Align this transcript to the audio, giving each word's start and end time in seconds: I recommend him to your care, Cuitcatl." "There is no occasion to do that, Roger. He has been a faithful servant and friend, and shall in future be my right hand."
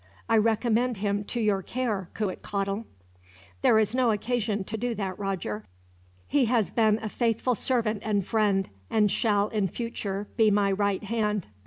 I 0.27 0.37
recommend 0.39 0.97
him 0.97 1.23
to 1.25 1.39
your 1.39 1.61
care, 1.61 2.09
Cuitcatl." 2.15 2.85
"There 3.61 3.77
is 3.77 3.93
no 3.93 4.09
occasion 4.09 4.63
to 4.63 4.75
do 4.75 4.95
that, 4.95 5.19
Roger. 5.19 5.63
He 6.27 6.45
has 6.45 6.71
been 6.71 6.97
a 7.03 7.07
faithful 7.07 7.53
servant 7.53 8.01
and 8.03 8.25
friend, 8.25 8.69
and 8.89 9.11
shall 9.11 9.49
in 9.49 9.67
future 9.67 10.27
be 10.37 10.49
my 10.49 10.71
right 10.71 11.03
hand." 11.03 11.45